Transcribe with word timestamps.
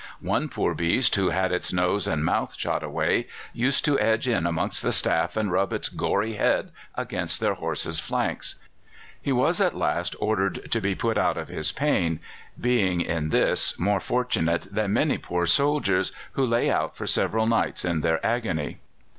One 0.19 0.49
poor 0.49 0.73
beast, 0.73 1.13
who 1.13 1.29
had 1.29 1.51
its 1.51 1.71
nose 1.71 2.07
and 2.07 2.25
mouth 2.25 2.55
shot 2.57 2.81
away, 2.81 3.27
used 3.53 3.85
to 3.85 3.99
edge 3.99 4.27
in 4.27 4.47
amongst 4.47 4.81
the 4.81 4.91
staff 4.91 5.37
and 5.37 5.51
rub 5.51 5.71
its 5.71 5.89
gory 5.89 6.33
head 6.37 6.71
against 6.95 7.39
their 7.39 7.53
horses' 7.53 7.99
flanks. 7.99 8.55
He 9.21 9.31
was 9.31 9.61
at 9.61 9.77
last 9.77 10.15
ordered 10.19 10.71
to 10.71 10.81
be 10.81 10.95
put 10.95 11.19
out 11.19 11.37
of 11.37 11.49
his 11.49 11.71
pain, 11.71 12.19
being 12.59 12.99
in 12.99 13.29
this 13.29 13.77
more 13.77 13.99
fortunate 13.99 14.65
than 14.71 14.93
many 14.93 15.19
poor 15.19 15.45
soldiers, 15.45 16.11
who 16.31 16.47
lay 16.47 16.71
out 16.71 16.97
for 16.97 17.05
several 17.05 17.45
nights 17.45 17.85
in 17.85 18.01
their 18.01 18.25
agony. 18.25 18.79